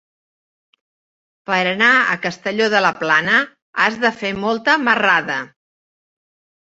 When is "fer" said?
4.23-4.35